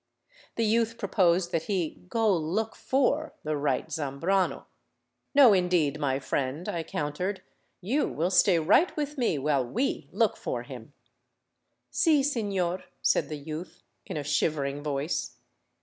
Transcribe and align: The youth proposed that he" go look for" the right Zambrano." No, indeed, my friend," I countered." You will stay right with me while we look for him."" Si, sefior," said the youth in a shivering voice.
The 0.55 0.65
youth 0.65 0.97
proposed 0.97 1.51
that 1.51 1.65
he" 1.65 1.89
go 2.09 2.35
look 2.35 2.75
for" 2.75 3.33
the 3.43 3.55
right 3.55 3.85
Zambrano." 3.91 4.65
No, 5.35 5.53
indeed, 5.53 5.99
my 5.99 6.17
friend," 6.17 6.67
I 6.67 6.81
countered." 6.81 7.43
You 7.93 8.07
will 8.07 8.31
stay 8.31 8.57
right 8.57 8.97
with 8.97 9.19
me 9.19 9.37
while 9.37 9.63
we 9.63 10.09
look 10.11 10.37
for 10.37 10.63
him."" 10.63 10.93
Si, 11.91 12.21
sefior," 12.21 12.81
said 13.03 13.29
the 13.29 13.37
youth 13.37 13.83
in 14.07 14.17
a 14.17 14.23
shivering 14.23 14.81
voice. 14.81 15.35